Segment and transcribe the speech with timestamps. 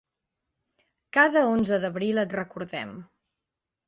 [1.17, 2.95] Cada onze d’abril et recordem.